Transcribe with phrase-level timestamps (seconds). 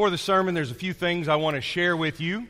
[0.00, 2.48] before the sermon, there's a few things I want to share with you.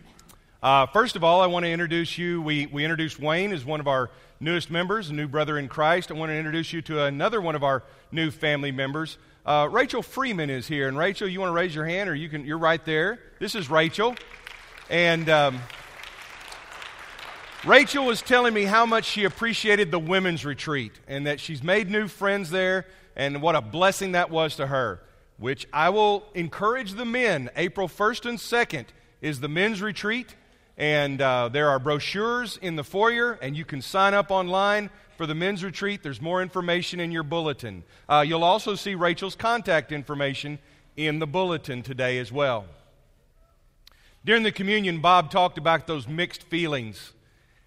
[0.62, 2.40] Uh, first of all, I want to introduce you.
[2.40, 6.12] We, we introduced Wayne as one of our newest members, a new brother in Christ.
[6.12, 7.82] I want to introduce you to another one of our
[8.12, 9.18] new family members.
[9.44, 10.86] Uh, Rachel Freeman is here.
[10.86, 13.18] And Rachel, you want to raise your hand, or you can, you're right there.
[13.40, 14.14] This is Rachel.
[14.88, 15.58] And um,
[17.64, 21.90] Rachel was telling me how much she appreciated the women's retreat and that she's made
[21.90, 25.00] new friends there and what a blessing that was to her.
[25.40, 27.50] Which I will encourage the men.
[27.56, 28.84] April 1st and 2nd
[29.22, 30.36] is the men's retreat.
[30.76, 35.26] And uh, there are brochures in the foyer, and you can sign up online for
[35.26, 36.02] the men's retreat.
[36.02, 37.84] There's more information in your bulletin.
[38.08, 40.58] Uh, you'll also see Rachel's contact information
[40.96, 42.66] in the bulletin today as well.
[44.24, 47.12] During the communion, Bob talked about those mixed feelings.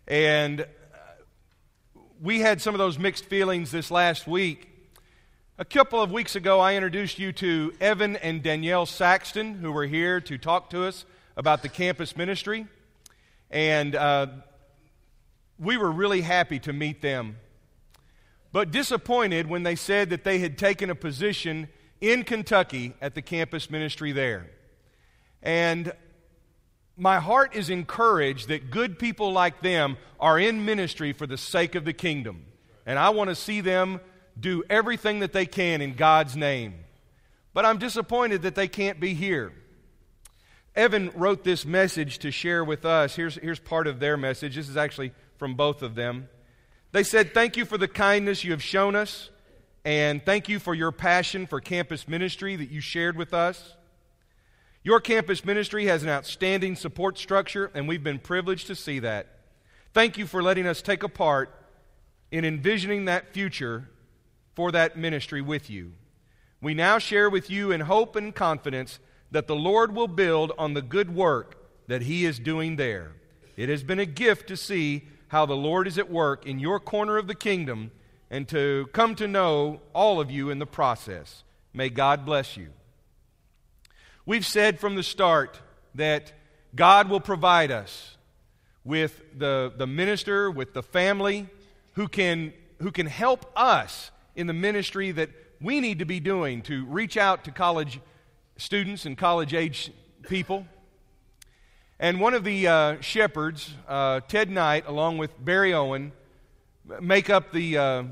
[0.08, 0.66] And uh,
[2.22, 4.73] we had some of those mixed feelings this last week.
[5.60, 9.86] A couple of weeks ago, I introduced you to Evan and Danielle Saxton, who were
[9.86, 11.06] here to talk to us
[11.38, 12.66] about the campus ministry.
[13.52, 14.28] And uh,
[15.60, 17.38] we were really happy to meet them,
[18.52, 21.68] but disappointed when they said that they had taken a position
[22.02, 24.50] in Kentucky at the campus ministry there.
[25.44, 25.94] And
[26.98, 31.76] my heart is encouraged that good people like them are in ministry for the sake
[31.76, 32.48] of the kingdom.
[32.88, 34.02] And I want to see them
[34.40, 36.76] do everything that they can in God's name.
[37.54, 39.54] But I'm disappointed that they can't be here.
[40.76, 43.16] Evan wrote this message to share with us.
[43.16, 44.56] Here's, here's part of their message.
[44.56, 46.30] This is actually from both of them.
[46.92, 49.30] They said, Thank you for the kindness you have shown us,
[49.86, 53.76] and thank you for your passion for campus ministry that you shared with us.
[54.84, 59.28] Your campus ministry has an outstanding support structure, and we've been privileged to see that.
[59.94, 61.54] Thank you for letting us take a part
[62.32, 63.90] in envisioning that future
[64.56, 65.94] for that ministry with you.
[66.62, 69.00] We now share with you in hope and confidence
[69.32, 71.58] that the Lord will build on the good work
[71.88, 73.14] that He is doing there.
[73.58, 76.80] It has been a gift to see how the Lord is at work in your
[76.80, 77.92] corner of the kingdom
[78.30, 81.44] and to come to know all of you in the process.
[81.74, 82.70] May God bless you.
[84.26, 85.60] We've said from the start
[85.96, 86.32] that
[86.76, 88.18] God will provide us
[88.84, 91.48] with the, the minister, with the family
[91.94, 95.30] who can, who can help us in the ministry that
[95.62, 98.00] we need to be doing to reach out to college
[98.58, 99.92] students and college age
[100.28, 100.66] people.
[102.00, 106.12] And one of the uh, shepherds, uh, Ted Knight, along with Barry Owen,
[107.00, 108.04] make up the, uh,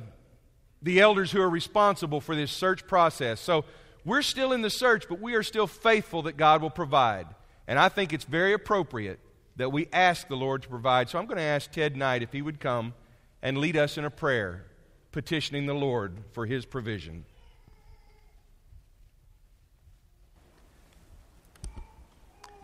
[0.82, 3.42] the elders who are responsible for this search process.
[3.42, 3.66] So
[4.06, 7.28] we're still in the search, but we are still faithful that God will provide.
[7.68, 9.20] And I think it's very appropriate
[9.58, 11.10] that we ask the Lord to provide.
[11.10, 12.94] So I'm going to ask Ted Knight if he would come
[13.42, 14.66] and lead us in a prayer
[15.12, 17.26] petitioning the Lord for his provision.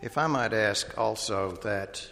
[0.00, 2.06] If I might ask also that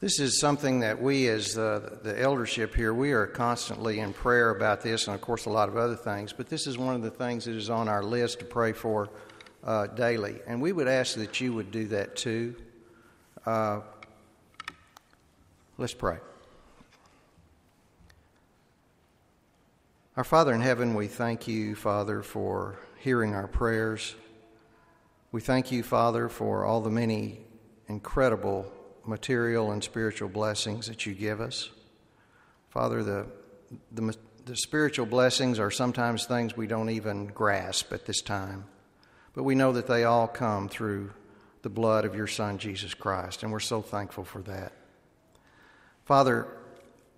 [0.00, 4.48] this is something that we, as the, the eldership here, we are constantly in prayer
[4.48, 7.02] about this, and of course, a lot of other things, but this is one of
[7.02, 9.10] the things that is on our list to pray for
[9.62, 10.40] uh, daily.
[10.46, 12.56] And we would ask that you would do that too.
[13.44, 13.80] Uh,
[15.76, 16.16] let's pray.
[20.20, 24.14] Our Father in heaven, we thank you, Father, for hearing our prayers.
[25.32, 27.40] We thank you, Father, for all the many
[27.88, 28.70] incredible
[29.06, 31.70] material and spiritual blessings that you give us.
[32.68, 33.28] Father, the,
[33.92, 34.14] the,
[34.44, 38.66] the, spiritual blessings are sometimes things we don't even grasp at this time,
[39.32, 41.14] but we know that they all come through
[41.62, 44.72] the blood of your Son, Jesus Christ, and we're so thankful for that.
[46.04, 46.46] Father,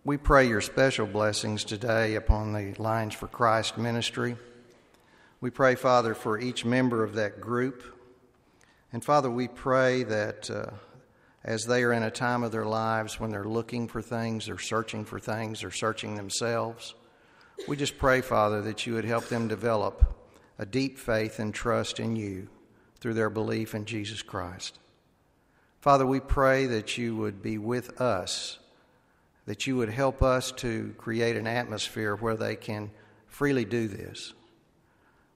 [0.04, 4.36] we pray your special blessings today upon the Lines for Christ ministry.
[5.40, 7.84] We pray, Father, for each member of that group.
[8.92, 10.70] And Father, we pray that uh,
[11.44, 14.58] as they are in a time of their lives when they're looking for things, they're
[14.58, 16.94] searching for things, they're searching themselves,
[17.68, 20.18] we just pray, Father, that you would help them develop
[20.58, 22.48] a deep faith and trust in you
[22.98, 24.78] through their belief in Jesus Christ.
[25.80, 28.58] Father, we pray that you would be with us,
[29.46, 32.90] that you would help us to create an atmosphere where they can
[33.26, 34.34] freely do this.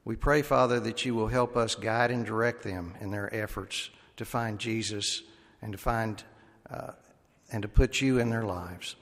[0.05, 3.91] We pray, Father, that you will help us guide and direct them in their efforts
[4.17, 5.23] to find Jesus
[5.61, 6.23] and to find
[6.71, 6.93] uh,
[7.51, 8.97] and to put you in their lives.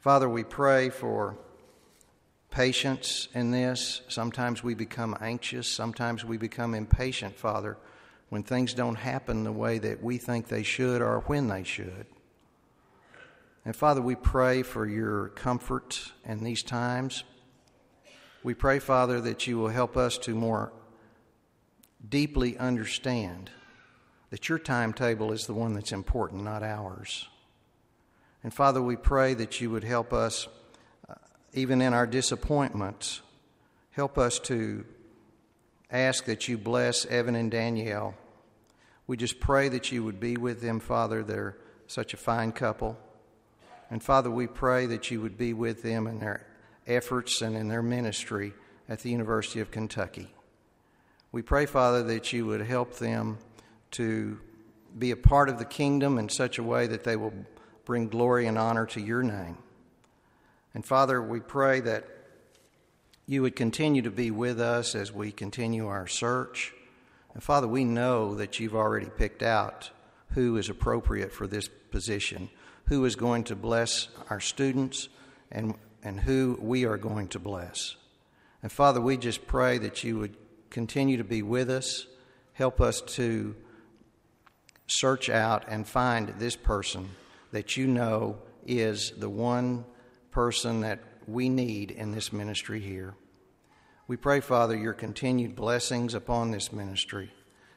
[0.00, 1.36] Father, we pray for
[2.50, 4.02] patience in this.
[4.08, 7.76] Sometimes we become anxious, sometimes we become impatient, Father,
[8.28, 12.06] when things don't happen the way that we think they should or when they should.
[13.68, 17.22] And Father, we pray for your comfort in these times.
[18.42, 20.72] We pray, Father, that you will help us to more
[22.08, 23.50] deeply understand
[24.30, 27.28] that your timetable is the one that's important, not ours.
[28.42, 30.48] And Father, we pray that you would help us,
[31.06, 31.16] uh,
[31.52, 33.20] even in our disappointments,
[33.90, 34.86] help us to
[35.90, 38.14] ask that you bless Evan and Danielle.
[39.06, 41.22] We just pray that you would be with them, Father.
[41.22, 42.96] They're such a fine couple.
[43.90, 46.46] And Father, we pray that you would be with them in their
[46.86, 48.52] efforts and in their ministry
[48.88, 50.34] at the University of Kentucky.
[51.32, 53.38] We pray, Father, that you would help them
[53.92, 54.38] to
[54.98, 57.34] be a part of the kingdom in such a way that they will
[57.84, 59.58] bring glory and honor to your name.
[60.74, 62.06] And Father, we pray that
[63.26, 66.72] you would continue to be with us as we continue our search.
[67.34, 69.90] And Father, we know that you've already picked out
[70.30, 72.48] who is appropriate for this position,
[72.88, 75.08] who is going to bless our students,
[75.50, 77.96] and, and who we are going to bless.
[78.62, 80.36] And Father, we just pray that you would
[80.70, 82.06] continue to be with us,
[82.54, 83.54] help us to
[84.86, 87.08] search out and find this person
[87.52, 89.84] that you know is the one
[90.30, 93.14] person that we need in this ministry here.
[94.06, 97.30] We pray, Father, your continued blessings upon this ministry.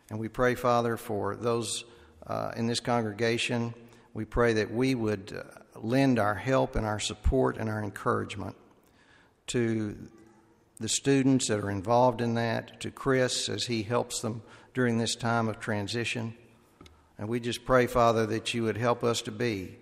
[0.10, 1.84] And we pray, Father, for those
[2.26, 3.74] uh, in this congregation.
[4.14, 8.56] We pray that we would uh, lend our help and our support and our encouragement
[9.48, 9.98] to
[10.80, 14.42] the students that are involved in that, to Chris as he helps them
[14.74, 16.34] during this time of transition.
[17.18, 19.78] And we just pray, Father, that you would help us to be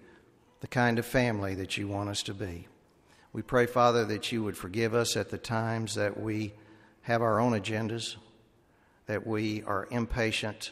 [0.59, 2.67] the kind of family that you want us to be.
[3.31, 6.53] We pray, Father, that you would forgive us at the times that we
[7.03, 8.15] have our own agendas,
[9.05, 10.71] that we are impatient,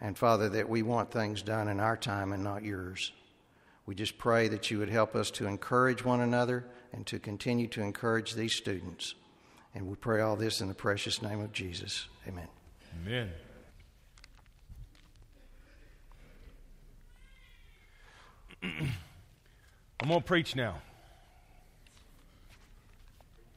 [0.00, 3.12] and Father, that we want things done in our time and not yours.
[3.86, 7.66] We just pray that you would help us to encourage one another and to continue
[7.68, 9.14] to encourage these students.
[9.74, 12.06] And we pray all this in the precious name of Jesus.
[12.26, 12.48] Amen.
[13.02, 13.30] Amen.
[20.00, 20.80] I'm going to preach now.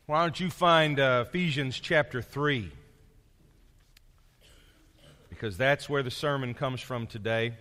[0.07, 2.71] Why don't you find uh, Ephesians chapter 3?
[5.37, 7.53] Because that's where the sermon comes from today.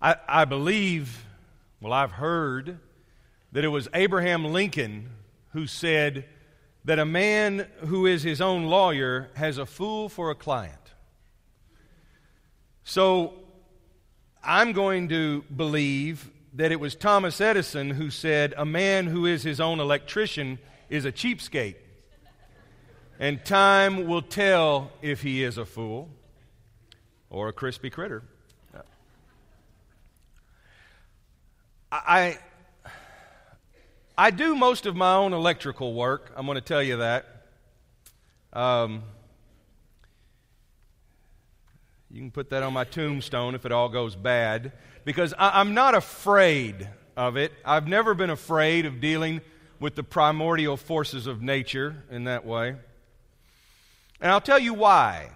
[0.00, 1.24] I, I believe,
[1.80, 2.78] well, I've heard
[3.52, 5.08] that it was Abraham Lincoln
[5.54, 6.26] who said
[6.84, 10.74] that a man who is his own lawyer has a fool for a client.
[12.84, 13.32] So
[14.44, 19.44] I'm going to believe that it was Thomas Edison who said, A man who is
[19.44, 20.58] his own electrician
[20.90, 21.76] is a cheapskate.
[23.18, 26.08] And time will tell if he is a fool
[27.30, 28.22] or a crispy critter.
[31.90, 32.38] I,
[34.16, 36.32] I do most of my own electrical work.
[36.36, 37.24] I'm going to tell you that.
[38.52, 39.02] Um,
[42.10, 44.72] you can put that on my tombstone if it all goes bad
[45.04, 47.52] because I, am not afraid of it.
[47.64, 49.40] I've never been afraid of dealing
[49.80, 52.76] with the primordial forces of nature in that way.
[54.20, 55.30] And I'll tell you why.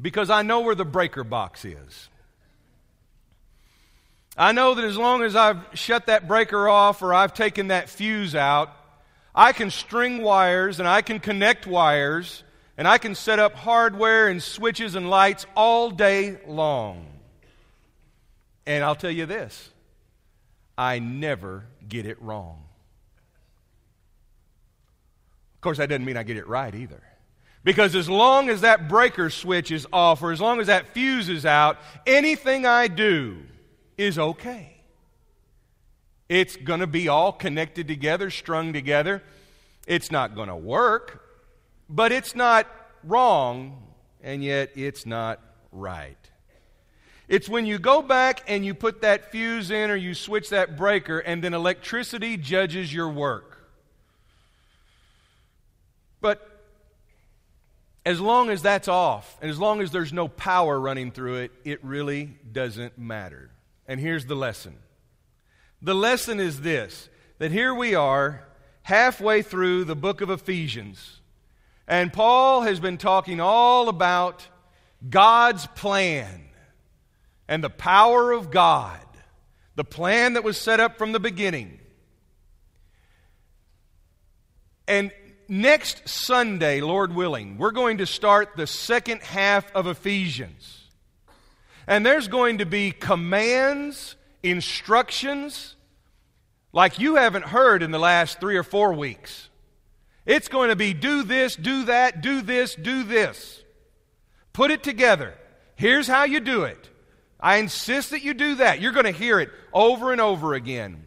[0.00, 2.08] Because I know where the breaker box is.
[4.36, 7.88] I know that as long as I've shut that breaker off or I've taken that
[7.88, 8.74] fuse out,
[9.34, 12.42] I can string wires and I can connect wires
[12.78, 17.06] and I can set up hardware and switches and lights all day long.
[18.66, 19.70] And I'll tell you this
[20.76, 22.64] I never get it wrong.
[25.56, 27.02] Of course, that doesn't mean I get it right either.
[27.64, 31.28] Because as long as that breaker switch is off or as long as that fuse
[31.28, 33.38] is out, anything I do
[33.96, 34.76] is okay.
[36.28, 39.22] It's going to be all connected together, strung together.
[39.86, 41.28] It's not going to work,
[41.88, 42.66] but it's not
[43.04, 43.82] wrong,
[44.22, 45.40] and yet it's not
[45.70, 46.16] right.
[47.28, 50.76] It's when you go back and you put that fuse in or you switch that
[50.76, 53.70] breaker, and then electricity judges your work.
[56.20, 56.51] But
[58.04, 61.52] as long as that's off, and as long as there's no power running through it,
[61.64, 63.50] it really doesn't matter.
[63.86, 64.76] And here's the lesson
[65.80, 68.44] the lesson is this that here we are,
[68.82, 71.20] halfway through the book of Ephesians,
[71.86, 74.46] and Paul has been talking all about
[75.08, 76.44] God's plan
[77.48, 79.00] and the power of God,
[79.74, 81.78] the plan that was set up from the beginning.
[84.88, 85.12] And
[85.52, 90.88] next Sunday, Lord willing, we're going to start the second half of Ephesians.
[91.86, 95.76] And there's going to be commands, instructions,
[96.72, 99.50] like you haven't heard in the last three or four weeks.
[100.24, 103.62] It's going to be do this, do that, do this, do this.
[104.54, 105.34] Put it together.
[105.76, 106.88] Here's how you do it.
[107.38, 108.80] I insist that you do that.
[108.80, 111.04] You're going to hear it over and over again.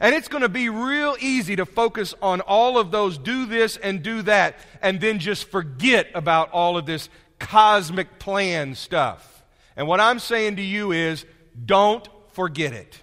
[0.00, 3.76] And it's going to be real easy to focus on all of those do this
[3.76, 9.42] and do that, and then just forget about all of this cosmic plan stuff.
[9.76, 11.24] And what I'm saying to you is
[11.64, 13.00] don't forget it.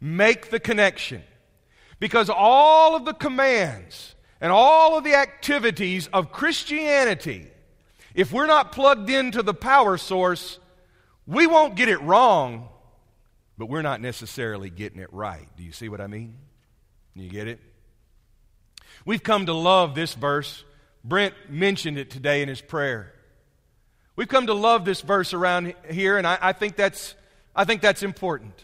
[0.00, 1.22] Make the connection.
[2.00, 7.48] Because all of the commands and all of the activities of Christianity,
[8.14, 10.60] if we're not plugged into the power source,
[11.26, 12.68] we won't get it wrong
[13.58, 15.48] but we're not necessarily getting it right.
[15.56, 16.36] Do you see what I mean?
[17.14, 17.58] You get it?
[19.04, 20.64] We've come to love this verse.
[21.04, 23.12] Brent mentioned it today in his prayer.
[24.14, 27.14] We've come to love this verse around here, and I, I, think, that's,
[27.54, 28.54] I think that's important.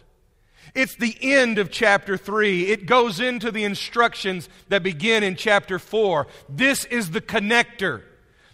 [0.75, 2.67] It's the end of chapter 3.
[2.67, 6.27] It goes into the instructions that begin in chapter 4.
[6.49, 8.03] This is the connector,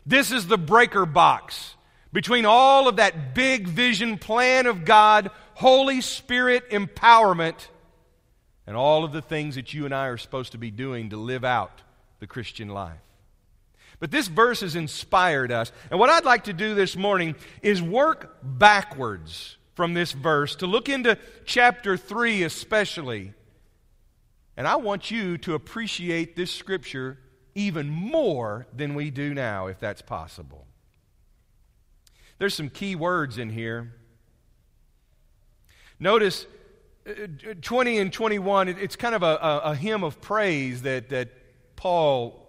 [0.07, 1.75] this is the breaker box
[2.13, 7.69] between all of that big vision plan of God Holy Spirit empowerment,
[8.67, 11.17] and all of the things that you and I are supposed to be doing to
[11.19, 11.83] live out
[12.19, 13.01] the Christian life.
[13.99, 15.71] But this verse has inspired us.
[15.91, 20.67] And what I'd like to do this morning is work backwards from this verse to
[20.67, 23.35] look into chapter 3 especially.
[24.57, 27.19] And I want you to appreciate this scripture
[27.55, 30.67] even more than we do now, if that's possible.
[32.41, 33.93] There's some key words in here
[36.01, 36.47] Notice
[37.07, 37.13] uh,
[37.61, 41.29] 20 and 21, it's kind of a, a, a hymn of praise that, that
[41.77, 42.49] Paul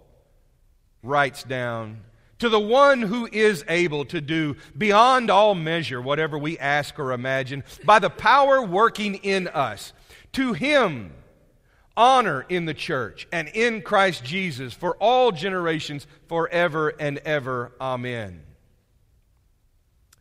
[1.02, 2.00] writes down.
[2.38, 7.12] To the one who is able to do beyond all measure whatever we ask or
[7.12, 9.92] imagine, by the power working in us.
[10.32, 11.12] To him,
[11.94, 17.72] honor in the church and in Christ Jesus for all generations, forever and ever.
[17.80, 18.42] Amen.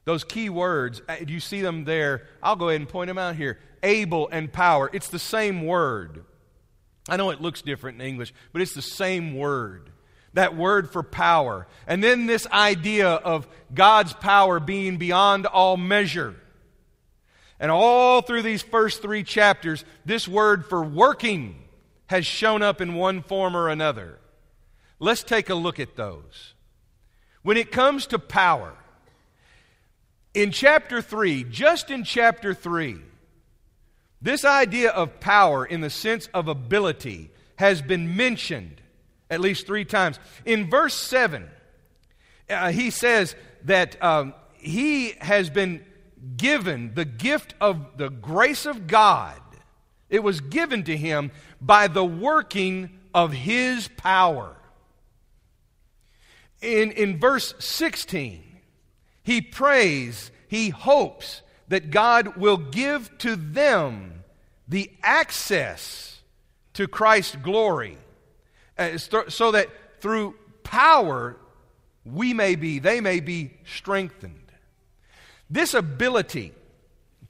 [0.05, 2.27] Those key words, uh, do you see them there?
[2.41, 3.60] I'll go ahead and point them out here.
[3.84, 4.89] Able and power.
[4.91, 6.25] It's the same word.
[7.08, 9.89] I know it looks different in English, but it's the same word.
[10.34, 11.67] That word for power.
[11.88, 16.36] And then this idea of God's power being beyond all measure.
[17.60, 21.55] And all through these first three chapters, this word for working
[22.08, 24.20] has shown up in one form or another.
[25.00, 26.53] Let's take a look at those.
[27.43, 28.75] When it comes to power,
[30.34, 32.98] in chapter 3, just in chapter 3,
[34.22, 38.82] this idea of power in the sense of ability has been mentioned
[39.30, 40.20] at least three times.
[40.46, 41.50] In verse 7,
[42.50, 45.84] uh, he says that um, he has been
[46.38, 49.40] given the gift of the grace of God.
[50.10, 54.56] It was given to him by the working of his power.
[56.62, 58.44] In, in verse 16,
[59.24, 64.24] he prays, he hopes that God will give to them
[64.68, 66.22] the access
[66.74, 67.98] to Christ's glory
[68.78, 71.38] uh, so that through power
[72.04, 74.36] we may be, they may be strengthened.
[75.50, 76.54] This ability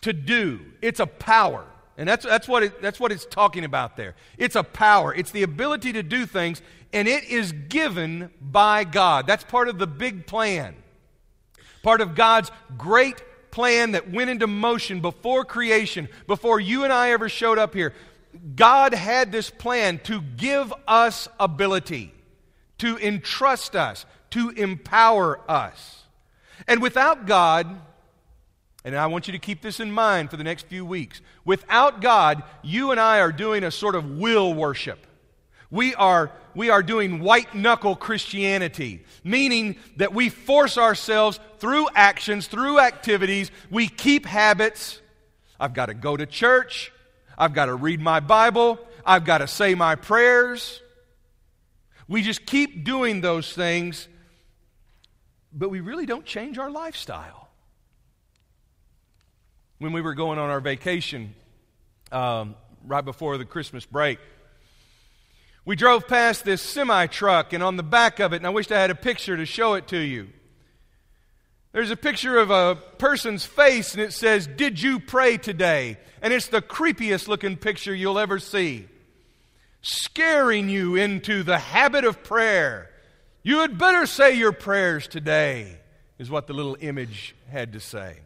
[0.01, 1.65] to do, it's a power.
[1.97, 4.15] And that's, that's, what it, that's what it's talking about there.
[4.37, 5.13] It's a power.
[5.13, 6.61] It's the ability to do things,
[6.93, 9.27] and it is given by God.
[9.27, 10.75] That's part of the big plan
[11.83, 13.21] part of God's great
[13.51, 17.93] plan that went into motion before creation, before you and I ever showed up here.
[18.55, 22.13] God had this plan to give us ability,
[22.77, 26.03] to entrust us, to empower us.
[26.67, 27.67] And without God,
[28.83, 32.01] and I want you to keep this in mind for the next few weeks, without
[32.01, 35.05] God, you and I are doing a sort of will worship.
[35.71, 42.47] We are, we are doing white knuckle Christianity, meaning that we force ourselves through actions,
[42.47, 44.99] through activities, we keep habits.
[45.59, 46.91] I've got to go to church.
[47.37, 48.79] I've got to read my Bible.
[49.05, 50.81] I've got to say my prayers.
[52.07, 54.09] We just keep doing those things,
[55.53, 57.47] but we really don't change our lifestyle.
[59.77, 61.33] When we were going on our vacation
[62.11, 64.19] um, right before the Christmas break,
[65.63, 68.71] we drove past this semi truck, and on the back of it, and I wished
[68.71, 70.29] I had a picture to show it to you.
[71.71, 75.97] There's a picture of a person's face, and it says, Did you pray today?
[76.21, 78.87] And it's the creepiest looking picture you'll ever see,
[79.81, 82.89] scaring you into the habit of prayer.
[83.43, 85.77] You had better say your prayers today,
[86.19, 88.17] is what the little image had to say.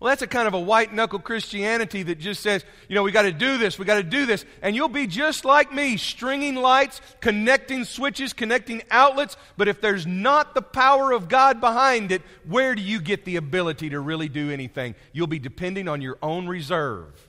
[0.00, 3.10] Well, that's a kind of a white knuckle Christianity that just says, you know, we
[3.10, 4.44] got to do this, we got to do this.
[4.62, 9.36] And you'll be just like me, stringing lights, connecting switches, connecting outlets.
[9.56, 13.36] But if there's not the power of God behind it, where do you get the
[13.36, 14.94] ability to really do anything?
[15.12, 17.28] You'll be depending on your own reserve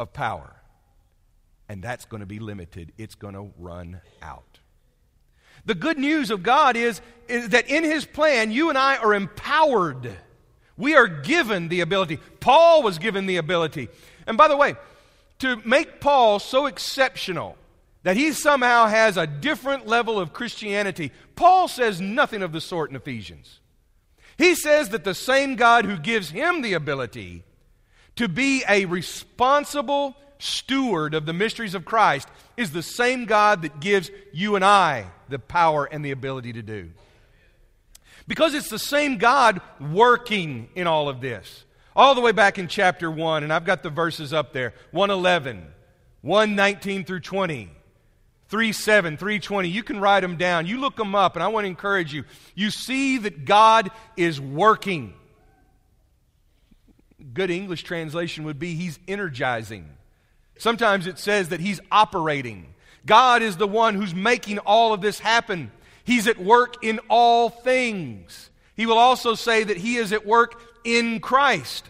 [0.00, 0.56] of power.
[1.68, 4.58] And that's going to be limited, it's going to run out.
[5.64, 9.14] The good news of God is, is that in His plan, you and I are
[9.14, 10.16] empowered
[10.82, 12.18] we are given the ability.
[12.40, 13.88] Paul was given the ability.
[14.26, 14.74] And by the way,
[15.38, 17.56] to make Paul so exceptional
[18.02, 22.90] that he somehow has a different level of Christianity, Paul says nothing of the sort
[22.90, 23.60] in Ephesians.
[24.36, 27.44] He says that the same God who gives him the ability
[28.16, 33.78] to be a responsible steward of the mysteries of Christ is the same God that
[33.78, 36.90] gives you and I the power and the ability to do.
[38.26, 41.64] Because it's the same God working in all of this.
[41.94, 45.66] All the way back in chapter 1, and I've got the verses up there 111,
[46.22, 47.70] 119 through 20.
[48.52, 49.68] 3 7, 320.
[49.70, 50.66] You can write them down.
[50.66, 52.24] You look them up, and I want to encourage you.
[52.54, 55.14] You see that God is working.
[57.32, 59.88] Good English translation would be He's energizing.
[60.58, 62.74] Sometimes it says that He's operating.
[63.06, 65.72] God is the one who's making all of this happen.
[66.04, 68.50] He's at work in all things.
[68.76, 71.88] He will also say that He is at work in Christ.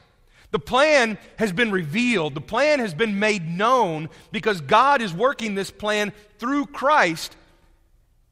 [0.51, 5.55] The plan has been revealed, the plan has been made known because God is working
[5.55, 7.37] this plan through Christ.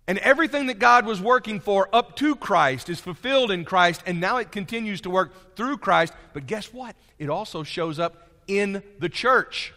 [0.06, 4.20] And everything that God was working for up to Christ is fulfilled in Christ, and
[4.20, 6.12] now it continues to work through Christ.
[6.34, 6.96] But guess what?
[7.18, 9.72] It also shows up in the church.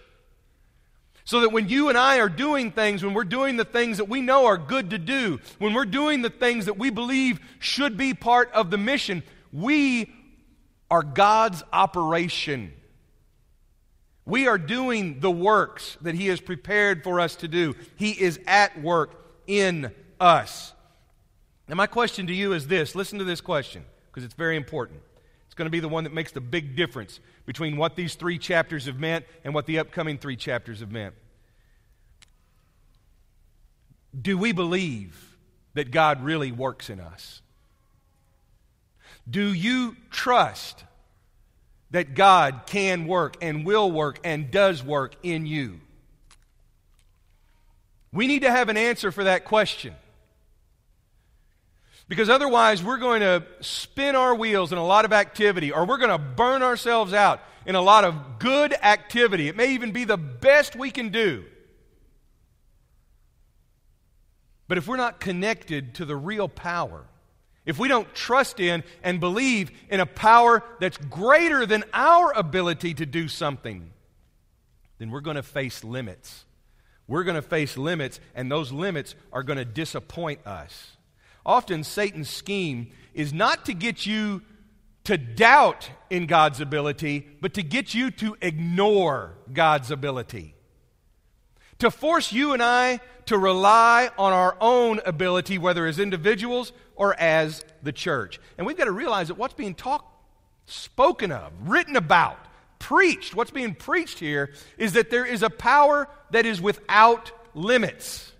[1.26, 4.10] So that when you and I are doing things, when we're doing the things that
[4.10, 7.96] we know are good to do, when we're doing the things that we believe should
[7.96, 10.12] be part of the mission, we
[10.92, 12.74] are God's operation.
[14.26, 17.76] We are doing the works that He has prepared for us to do.
[17.96, 19.16] He is at work
[19.48, 20.74] in us.
[21.68, 25.02] Now, my question to you is this listen to this question because it's very important.
[25.54, 28.40] It's going to be the one that makes the big difference between what these three
[28.40, 31.14] chapters have meant and what the upcoming three chapters have meant.
[34.20, 35.38] Do we believe
[35.76, 37.44] that God really works in us?
[39.30, 40.86] Do you trust
[41.92, 45.80] that God can work and will work and does work in you?
[48.12, 49.94] We need to have an answer for that question.
[52.14, 55.98] Because otherwise, we're going to spin our wheels in a lot of activity, or we're
[55.98, 59.48] going to burn ourselves out in a lot of good activity.
[59.48, 61.44] It may even be the best we can do.
[64.68, 67.04] But if we're not connected to the real power,
[67.66, 72.94] if we don't trust in and believe in a power that's greater than our ability
[72.94, 73.90] to do something,
[75.00, 76.46] then we're going to face limits.
[77.08, 80.92] We're going to face limits, and those limits are going to disappoint us.
[81.46, 84.42] Often, Satan's scheme is not to get you
[85.04, 90.56] to doubt in God's ability, but to get you to ignore God's ability.
[91.80, 97.20] To force you and I to rely on our own ability, whether as individuals or
[97.20, 98.40] as the church.
[98.58, 100.06] And we've got to realize that what's being talked,
[100.66, 102.38] spoken of, written about,
[102.80, 108.32] preached, what's being preached here is that there is a power that is without limits.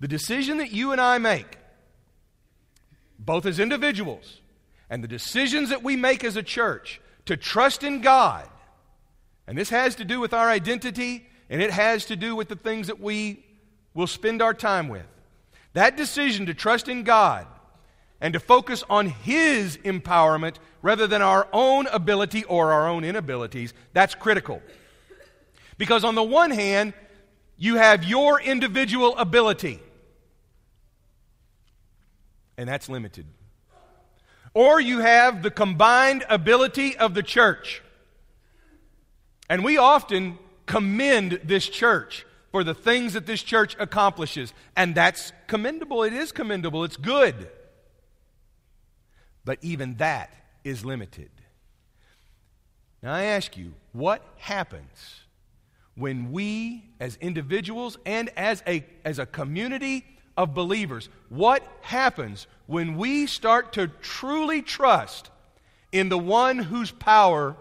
[0.00, 1.58] The decision that you and I make
[3.18, 4.40] both as individuals
[4.88, 8.48] and the decisions that we make as a church to trust in God,
[9.46, 12.56] and this has to do with our identity and it has to do with the
[12.56, 13.44] things that we
[13.94, 15.06] will spend our time with.
[15.74, 17.46] That decision to trust in God
[18.20, 23.74] and to focus on His empowerment rather than our own ability or our own inabilities,
[23.92, 24.62] that's critical.
[25.78, 26.94] Because on the one hand,
[27.58, 29.80] you have your individual ability
[32.56, 33.26] and that's limited.
[34.54, 37.82] Or you have the combined ability of the church.
[39.50, 44.54] And we often commend this church for the things that this church accomplishes.
[44.74, 46.02] And that's commendable.
[46.02, 46.84] It is commendable.
[46.84, 47.50] It's good.
[49.44, 50.32] But even that
[50.64, 51.30] is limited.
[53.02, 55.26] Now, I ask you, what happens
[55.96, 60.04] when we, as individuals and as a, as a community,
[60.36, 61.08] of believers.
[61.28, 65.30] What happens when we start to truly trust
[65.92, 67.56] in the one whose power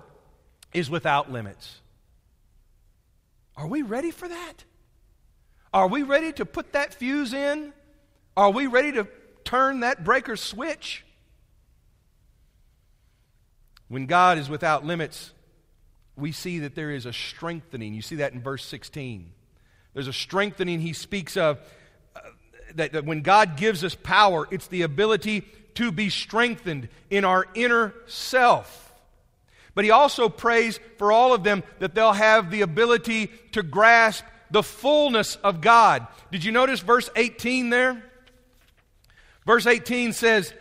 [0.74, 1.82] is without limits?
[3.56, 4.64] Are we ready for that?
[5.74, 7.74] Are we ready to put that fuse in?
[8.36, 9.08] Are we ready to
[9.44, 11.06] turn that breaker switch?
[13.88, 15.32] When God is without limits,
[16.18, 17.94] we see that there is a strengthening.
[17.94, 19.32] You see that in verse 16.
[19.94, 21.60] There's a strengthening he speaks of.
[22.76, 25.42] That, that when God gives us power, it's the ability
[25.76, 28.94] to be strengthened in our inner self.
[29.74, 34.24] But he also prays for all of them that they'll have the ability to grasp
[34.52, 36.08] the fullness of God.
[36.32, 38.02] Did you notice verse 18 there?
[39.46, 40.54] Verse 18 says,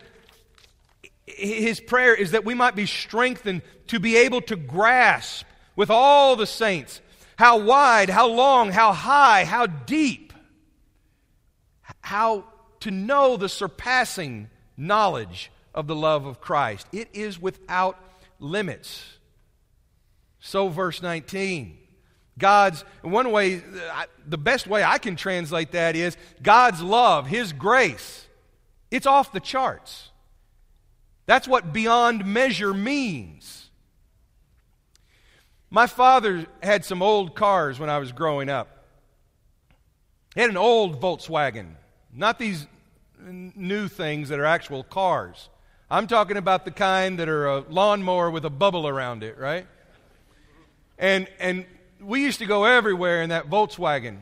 [1.25, 6.35] his prayer is that we might be strengthened to be able to grasp with all
[6.35, 7.01] the saints
[7.37, 10.24] how wide, how long, how high, how deep,
[12.05, 12.43] how
[12.81, 16.87] to know the surpassing knowledge of the love of Christ.
[16.91, 17.97] It is without
[18.39, 19.03] limits.
[20.39, 21.79] So, verse 19.
[22.37, 23.63] God's, one way,
[24.27, 28.27] the best way I can translate that is God's love, His grace.
[28.91, 30.11] It's off the charts.
[31.25, 33.69] That's what beyond measure means.
[35.71, 38.85] My father had some old cars when I was growing up.
[40.35, 41.71] He had an old Volkswagen,
[42.15, 42.65] not these
[43.19, 45.49] new things that are actual cars.
[45.89, 49.67] I'm talking about the kind that are a lawnmower with a bubble around it, right?
[50.97, 51.65] And, and
[51.99, 54.17] we used to go everywhere in that Volkswagen.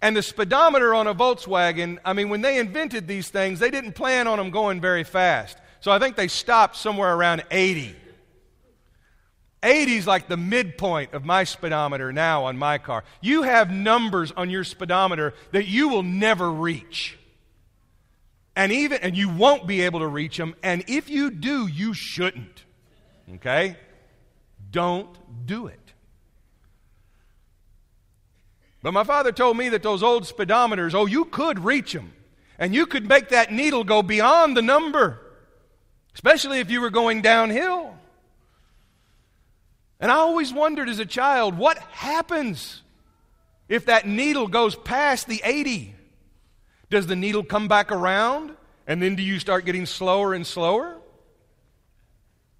[0.00, 3.92] And the speedometer on a Volkswagen, I mean, when they invented these things, they didn't
[3.92, 5.58] plan on them going very fast.
[5.80, 7.96] So I think they stopped somewhere around 80.
[9.62, 13.04] 80 is like the midpoint of my speedometer now on my car.
[13.20, 17.18] You have numbers on your speedometer that you will never reach.
[18.54, 21.94] And even and you won't be able to reach them and if you do, you
[21.94, 22.64] shouldn't.
[23.36, 23.76] Okay?
[24.70, 25.16] Don't
[25.46, 25.78] do it.
[28.82, 32.12] But my father told me that those old speedometers, oh, you could reach them.
[32.60, 35.20] And you could make that needle go beyond the number
[36.18, 37.94] especially if you were going downhill.
[40.00, 42.82] And I always wondered as a child what happens
[43.68, 45.94] if that needle goes past the 80?
[46.90, 48.56] Does the needle come back around?
[48.86, 50.96] And then do you start getting slower and slower?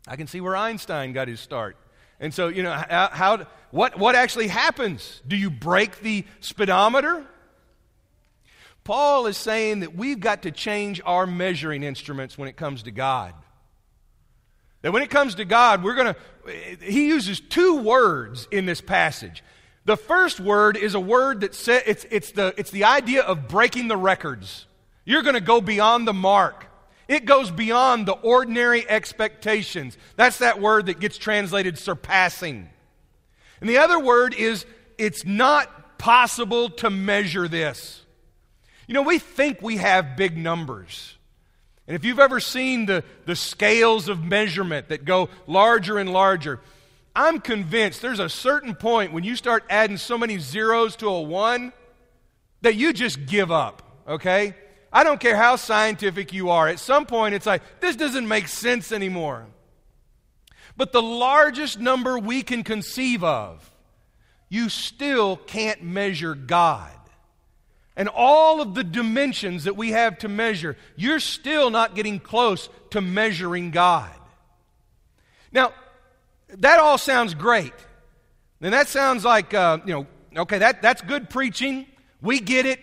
[0.06, 1.76] I can see where Einstein got his start.
[2.20, 5.22] And so, you know, how, how, what, what actually happens?
[5.26, 7.24] Do you break the speedometer?
[8.84, 12.90] Paul is saying that we've got to change our measuring instruments when it comes to
[12.90, 13.34] God.
[14.88, 18.80] That when it comes to God, we're going to, he uses two words in this
[18.80, 19.44] passage.
[19.84, 23.48] The first word is a word that says, it's, it's, the, it's the idea of
[23.48, 24.64] breaking the records.
[25.04, 26.68] You're going to go beyond the mark.
[27.06, 29.98] It goes beyond the ordinary expectations.
[30.16, 32.70] That's that word that gets translated surpassing.
[33.60, 34.64] And the other word is
[34.96, 38.00] it's not possible to measure this.
[38.86, 41.17] You know, we think we have big numbers.
[41.88, 46.60] And if you've ever seen the, the scales of measurement that go larger and larger,
[47.16, 51.22] I'm convinced there's a certain point when you start adding so many zeros to a
[51.22, 51.72] one
[52.60, 54.54] that you just give up, okay?
[54.92, 56.68] I don't care how scientific you are.
[56.68, 59.46] At some point, it's like, this doesn't make sense anymore.
[60.76, 63.68] But the largest number we can conceive of,
[64.50, 66.92] you still can't measure God
[67.98, 72.70] and all of the dimensions that we have to measure, you're still not getting close
[72.90, 74.12] to measuring God.
[75.50, 75.72] Now,
[76.58, 77.74] that all sounds great.
[78.60, 80.06] And that sounds like, uh, you know,
[80.42, 81.86] okay, that, that's good preaching.
[82.22, 82.78] We get it.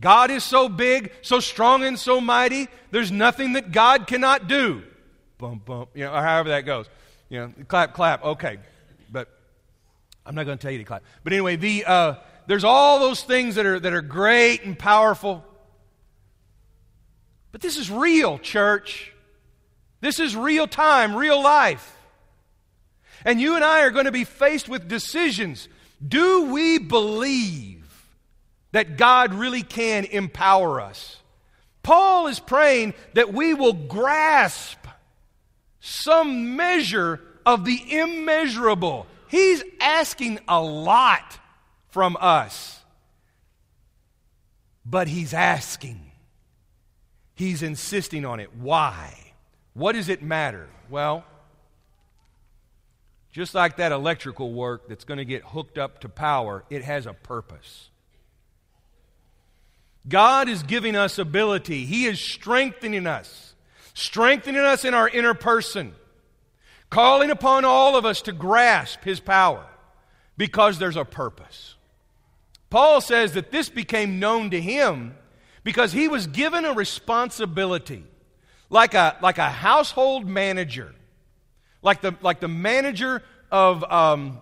[0.00, 2.68] God is so big, so strong, and so mighty.
[2.92, 4.84] There's nothing that God cannot do.
[5.38, 6.86] Bump, bump, you know, or however that goes.
[7.28, 8.24] You know, clap, clap.
[8.24, 8.58] Okay.
[9.10, 9.28] But
[10.24, 11.02] I'm not going to tell you to clap.
[11.24, 11.84] But anyway, the.
[11.84, 12.14] Uh,
[12.46, 15.44] there's all those things that are, that are great and powerful.
[17.52, 19.12] But this is real, church.
[20.00, 21.96] This is real time, real life.
[23.24, 25.68] And you and I are going to be faced with decisions.
[26.06, 27.84] Do we believe
[28.72, 31.18] that God really can empower us?
[31.82, 34.78] Paul is praying that we will grasp
[35.80, 39.06] some measure of the immeasurable.
[39.28, 41.38] He's asking a lot
[41.92, 42.80] from us.
[44.84, 46.00] But he's asking.
[47.34, 48.54] He's insisting on it.
[48.56, 49.14] Why?
[49.74, 50.68] What does it matter?
[50.90, 51.24] Well,
[53.30, 57.06] just like that electrical work that's going to get hooked up to power, it has
[57.06, 57.90] a purpose.
[60.08, 61.84] God is giving us ability.
[61.84, 63.54] He is strengthening us,
[63.94, 65.94] strengthening us in our inner person,
[66.90, 69.64] calling upon all of us to grasp His power
[70.36, 71.76] because there's a purpose.
[72.72, 75.14] Paul says that this became known to him
[75.62, 78.02] because he was given a responsibility
[78.70, 80.94] like a, like a household manager,
[81.82, 84.38] like the, like the manager of, um,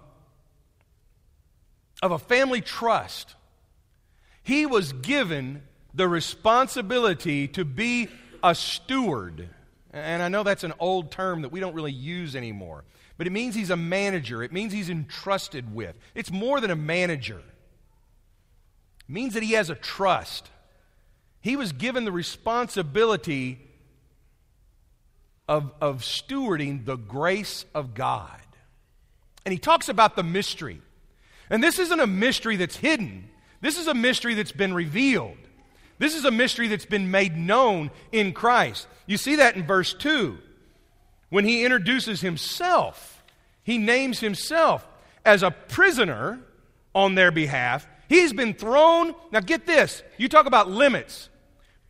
[2.00, 3.34] of a family trust.
[4.44, 5.62] He was given
[5.92, 8.06] the responsibility to be
[8.44, 9.48] a steward.
[9.92, 12.84] And I know that's an old term that we don't really use anymore,
[13.18, 14.40] but it means he's a manager.
[14.44, 15.98] It means he's entrusted with.
[16.14, 17.42] It's more than a manager,
[19.10, 20.48] means that he has a trust.
[21.40, 23.58] He was given the responsibility
[25.48, 28.40] of, of stewarding the grace of God.
[29.44, 30.80] And he talks about the mystery.
[31.48, 33.28] And this isn't a mystery that's hidden,
[33.60, 35.36] this is a mystery that's been revealed.
[35.98, 38.86] This is a mystery that's been made known in Christ.
[39.06, 40.38] You see that in verse 2.
[41.28, 43.22] When he introduces himself,
[43.62, 44.86] he names himself
[45.26, 46.40] as a prisoner
[46.94, 47.86] on their behalf.
[48.10, 49.14] He's been thrown.
[49.30, 50.02] Now, get this.
[50.18, 51.28] You talk about limits.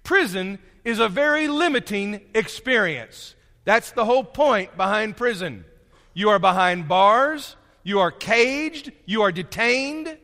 [0.05, 3.35] Prison is a very limiting experience.
[3.65, 5.65] That's the whole point behind prison.
[6.13, 10.19] You are behind bars, you are caged, you are detained.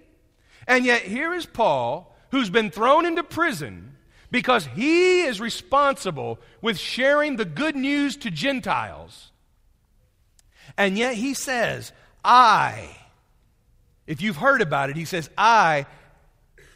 [0.69, 3.97] And yet, here is Paul who's been thrown into prison
[4.31, 9.33] because he is responsible with sharing the good news to Gentiles.
[10.77, 12.95] And yet he says, I,
[14.07, 15.87] if you've heard about it, he says, I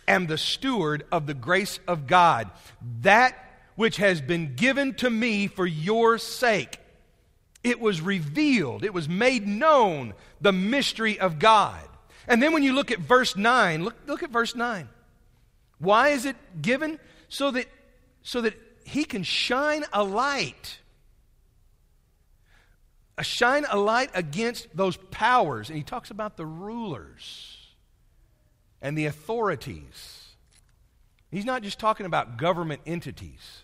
[0.08, 2.50] am the steward of the grace of God,
[3.02, 3.36] that
[3.76, 6.78] which has been given to me for your sake.
[7.62, 11.80] It was revealed, it was made known, the mystery of God.
[12.26, 14.88] And then when you look at verse 9, look, look at verse 9.
[15.78, 16.98] Why is it given?
[17.28, 17.66] So that,
[18.22, 20.78] so that he can shine a light.
[23.22, 25.68] Shine a light against those powers.
[25.68, 27.56] And he talks about the rulers
[28.80, 30.26] and the authorities.
[31.30, 33.62] He's not just talking about government entities.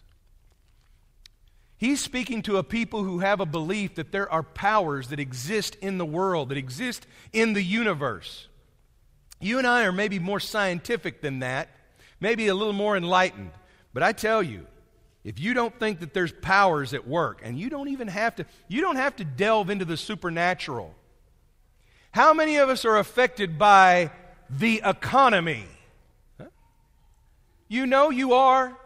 [1.79, 5.77] He's speaking to a people who have a belief that there are powers that exist
[5.83, 8.49] in the world, that exist in the universe.
[9.41, 11.69] You and I are maybe more scientific than that,
[12.19, 13.51] maybe a little more enlightened.
[13.93, 14.67] But I tell you,
[15.27, 18.47] if you don't think that there's powers at work, and you don't even have to,
[18.69, 20.95] you don't have to delve into the supernatural.
[22.13, 24.13] How many of us are affected by
[24.49, 25.65] the economy?
[27.67, 28.79] You know you are.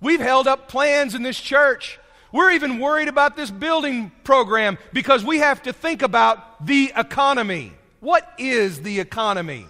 [0.00, 2.00] We've held up plans in this church.
[2.32, 7.72] We're even worried about this building program because we have to think about the economy.
[8.00, 9.64] What is the economy?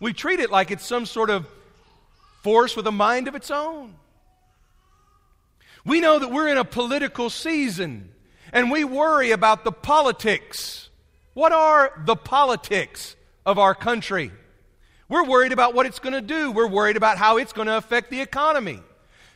[0.00, 1.46] We treat it like it's some sort of
[2.42, 3.94] force with a mind of its own.
[5.86, 8.10] We know that we're in a political season
[8.52, 10.90] and we worry about the politics.
[11.32, 13.14] What are the politics
[13.46, 14.32] of our country?
[15.08, 16.50] We're worried about what it's going to do.
[16.50, 18.80] We're worried about how it's going to affect the economy.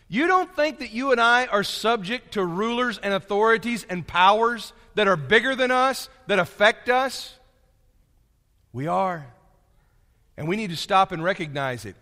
[0.09, 4.73] You don't think that you and I are subject to rulers and authorities and powers
[4.97, 7.33] that are bigger than us, that affect us?
[8.73, 9.33] We are.
[10.37, 11.95] And we need to stop and recognize it.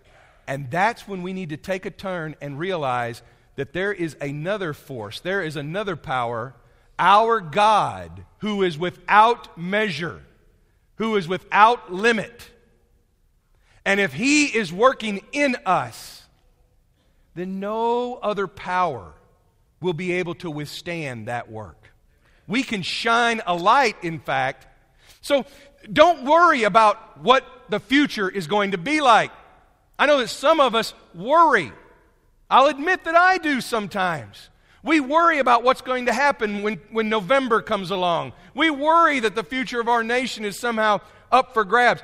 [0.47, 3.23] And that's when we need to take a turn and realize
[3.59, 6.55] that there is another force, there is another power,
[6.97, 10.23] our God, who is without measure,
[10.95, 12.53] who is without limit.
[13.85, 16.23] And if He is working in us,
[17.35, 19.13] then no other power
[19.81, 21.91] will be able to withstand that work.
[22.47, 24.69] We can shine a light, in fact.
[25.21, 25.45] So
[25.93, 29.33] don't worry about what the future is going to be like.
[29.99, 31.73] I know that some of us worry.
[32.51, 34.49] I'll admit that I do sometimes.
[34.83, 38.33] We worry about what's going to happen when, when November comes along.
[38.55, 42.03] We worry that the future of our nation is somehow up for grabs.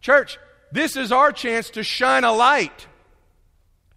[0.00, 0.38] Church,
[0.70, 2.86] this is our chance to shine a light,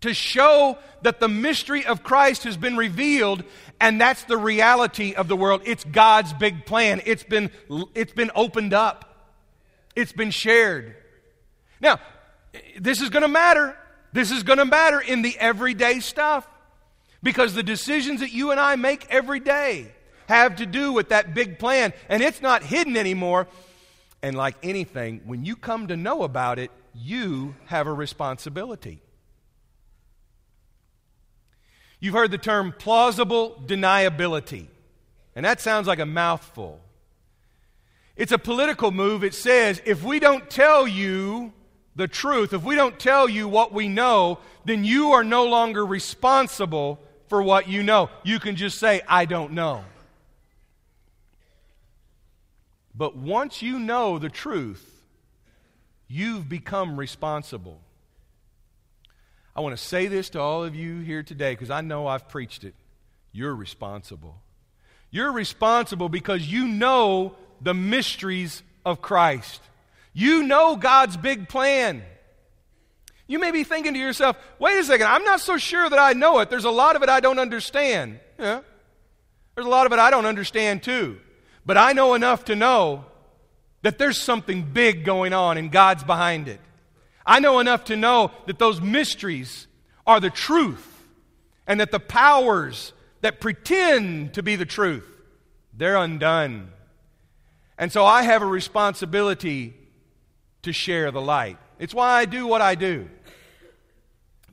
[0.02, 3.44] to show that the mystery of Christ has been revealed,
[3.80, 5.62] and that's the reality of the world.
[5.66, 7.02] It's God's big plan.
[7.06, 7.52] It's been,
[7.94, 9.30] it's been opened up,
[9.96, 10.96] it's been shared.
[11.80, 12.00] Now,
[12.80, 13.78] this is going to matter.
[14.14, 16.48] This is going to matter in the everyday stuff.
[17.24, 19.92] Because the decisions that you and I make every day
[20.28, 21.94] have to do with that big plan.
[22.10, 23.48] And it's not hidden anymore.
[24.24, 29.02] And like anything, when you come to know about it, you have a responsibility.
[32.00, 34.68] You've heard the term plausible deniability.
[35.36, 36.82] And that sounds like a mouthful.
[38.16, 39.24] It's a political move.
[39.24, 41.54] It says if we don't tell you
[41.96, 45.86] the truth, if we don't tell you what we know, then you are no longer
[45.86, 48.10] responsible for what you know.
[48.24, 49.84] You can just say, I don't know.
[52.96, 55.04] But once you know the truth,
[56.08, 57.80] you've become responsible.
[59.56, 62.30] I want to say this to all of you here today because I know I've
[62.30, 62.76] preached it.
[63.32, 64.42] You're responsible.
[65.10, 69.62] You're responsible because you know the mysteries of Christ.
[70.14, 72.04] You know God's big plan.
[73.28, 76.14] You may be thinking to yourself, wait a second, I'm not so sure that I
[76.14, 76.50] know it.
[76.50, 78.20] There's a lot of it I don't understand.
[78.38, 78.60] Yeah.
[79.56, 81.20] There's a lot of it I don't understand too.
[81.66, 83.06] But I know enough to know
[83.84, 86.60] that there's something big going on and God's behind it.
[87.26, 89.68] I know enough to know that those mysteries
[90.06, 90.88] are the truth
[91.68, 95.08] and that the powers that pretend to be the truth,
[95.74, 96.70] they're undone.
[97.78, 99.76] And so I have a responsibility
[100.64, 101.58] to share the light.
[101.80, 103.10] It's why I do what I do.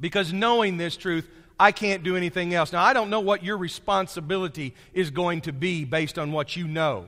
[0.00, 1.28] Because knowing this truth,
[1.60, 2.72] I can't do anything else.
[2.72, 6.68] Now, I don't know what your responsibility is going to be based on what you
[6.68, 7.06] know.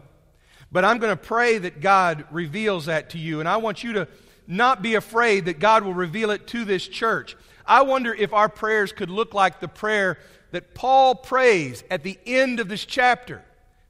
[0.72, 3.40] But I'm going to pray that God reveals that to you.
[3.40, 4.08] And I want you to
[4.46, 7.36] not be afraid that God will reveal it to this church.
[7.64, 10.18] I wonder if our prayers could look like the prayer
[10.50, 13.44] that Paul prays at the end of this chapter.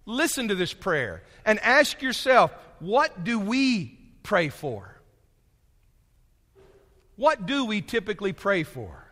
[0.04, 4.99] Listen to this prayer and ask yourself what do we pray for?
[7.20, 9.04] What do we typically pray for?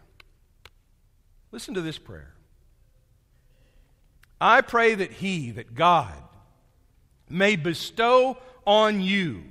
[1.53, 2.33] Listen to this prayer.
[4.41, 6.15] I pray that He, that God,
[7.29, 9.43] may bestow on you,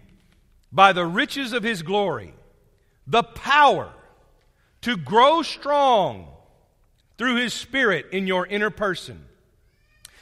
[0.71, 2.33] by the riches of His glory,
[3.05, 3.93] the power
[4.81, 6.25] to grow strong
[7.19, 9.23] through His Spirit in your inner person,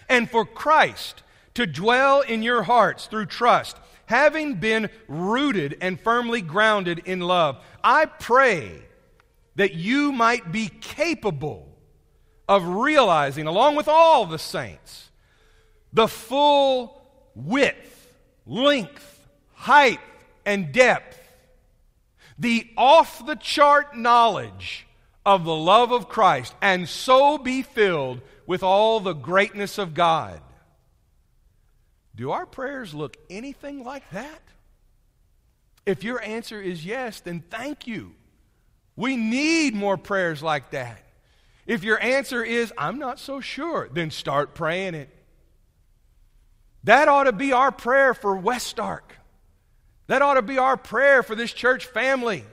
[0.09, 6.41] and for Christ to dwell in your hearts through trust having been rooted and firmly
[6.41, 8.81] grounded in love, I pray
[9.55, 11.67] that you might be capable
[12.47, 15.09] of realizing, along with all the saints,
[15.93, 17.01] the full
[17.33, 18.13] width,
[18.45, 19.99] length, height,
[20.45, 21.19] and depth,
[22.37, 24.85] the off the chart knowledge
[25.25, 30.39] of the love of Christ, and so be filled with all the greatness of God
[32.15, 34.41] do our prayers look anything like that?
[35.86, 38.13] If your answer is yes, then thank you.
[38.95, 41.01] We need more prayers like that.
[41.67, 45.10] If your answer is, I'm not so sure, then start praying it.
[46.86, 49.15] That ought to be our prayer for West Ark.
[50.08, 52.43] That ought to be our prayer for this church family.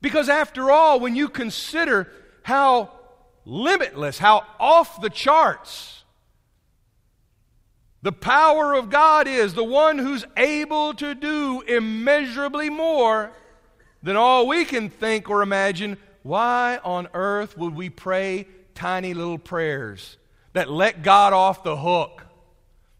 [0.00, 2.08] Because after all, when you consider
[2.42, 2.90] how
[3.44, 5.97] limitless, how off the charts,
[8.02, 13.32] the power of God is the one who's able to do immeasurably more
[14.02, 15.96] than all we can think or imagine.
[16.22, 20.16] Why on earth would we pray tiny little prayers
[20.52, 22.24] that let God off the hook?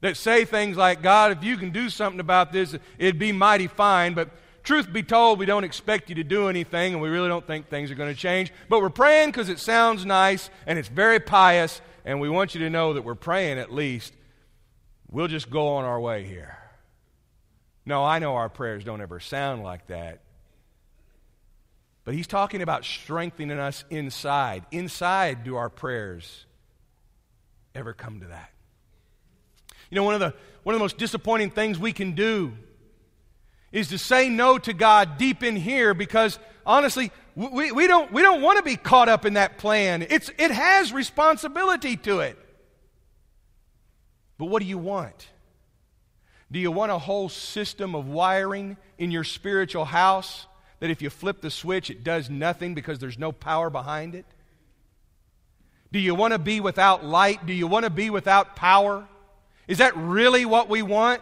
[0.01, 3.67] That say things like, God, if you can do something about this, it'd be mighty
[3.67, 4.15] fine.
[4.15, 4.31] But
[4.65, 7.69] truth be told, we don't expect you to do anything, and we really don't think
[7.69, 8.53] things are going to change.
[8.69, 12.61] But we're praying because it sounds nice and it's very pious, and we want you
[12.63, 14.13] to know that we're praying at least
[15.11, 16.57] we'll just go on our way here.
[17.85, 20.21] No, I know our prayers don't ever sound like that.
[22.05, 24.65] But he's talking about strengthening us inside.
[24.71, 26.47] Inside, do our prayers
[27.75, 28.51] ever come to that?
[29.91, 32.53] You know, one of the, one of the most disappointing things we can do
[33.73, 38.23] is to say no to God deep in here because honestly, we, we don't, we
[38.23, 40.07] don't want to be caught up in that plan.
[40.09, 42.39] It's, it has responsibility to it.
[44.39, 45.29] But what do you want?
[46.51, 50.47] Do you want a whole system of wiring in your spiritual house
[50.81, 54.25] that if you flip the switch, it does nothing because there's no power behind it?
[55.93, 57.45] Do you want to be without light?
[57.47, 59.07] Do you want to be without power?
[59.67, 61.21] Is that really what we want?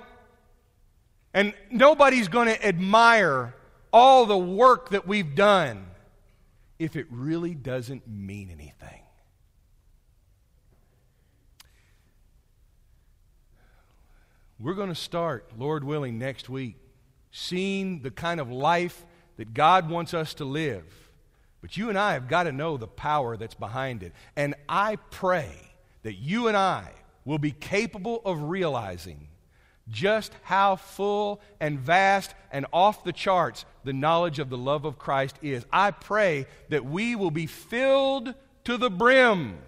[1.32, 3.54] And nobody's going to admire
[3.92, 5.86] all the work that we've done
[6.78, 8.95] if it really doesn't mean anything.
[14.58, 16.76] We're going to start, Lord willing, next week,
[17.30, 19.04] seeing the kind of life
[19.36, 20.84] that God wants us to live.
[21.60, 24.12] But you and I have got to know the power that's behind it.
[24.34, 25.50] And I pray
[26.04, 26.90] that you and I
[27.26, 29.28] will be capable of realizing
[29.90, 34.98] just how full and vast and off the charts the knowledge of the love of
[34.98, 35.66] Christ is.
[35.70, 39.58] I pray that we will be filled to the brim,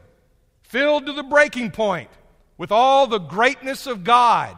[0.62, 2.10] filled to the breaking point
[2.56, 4.56] with all the greatness of God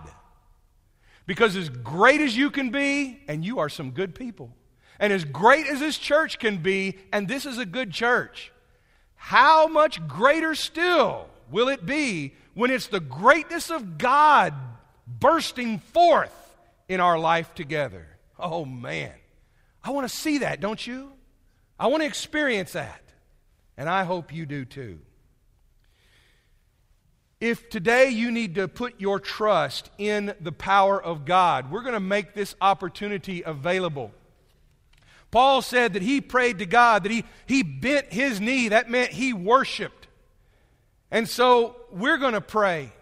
[1.30, 4.50] because as great as you can be, and you are some good people,
[4.98, 8.50] and as great as this church can be, and this is a good church,
[9.14, 14.52] how much greater still will it be when it's the greatness of God
[15.06, 16.34] bursting forth
[16.88, 18.08] in our life together?
[18.36, 19.12] Oh, man.
[19.84, 21.12] I want to see that, don't you?
[21.78, 23.04] I want to experience that.
[23.76, 24.98] And I hope you do too.
[27.40, 31.94] If today you need to put your trust in the power of God, we're going
[31.94, 34.12] to make this opportunity available.
[35.30, 38.68] Paul said that he prayed to God, that he, he bent his knee.
[38.68, 40.08] That meant he worshiped.
[41.10, 42.92] And so we're going to pray.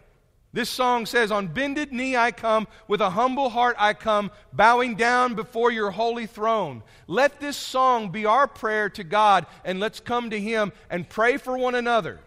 [0.52, 4.94] This song says, On bended knee I come, with a humble heart I come, bowing
[4.94, 6.82] down before your holy throne.
[7.06, 11.38] Let this song be our prayer to God, and let's come to Him and pray
[11.38, 12.20] for one another.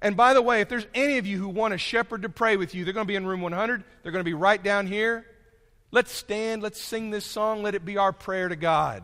[0.00, 2.56] And by the way, if there's any of you who want a shepherd to pray
[2.56, 3.82] with you, they're going to be in room 100.
[4.02, 5.26] They're going to be right down here.
[5.90, 9.02] Let's stand, let's sing this song, let it be our prayer to God.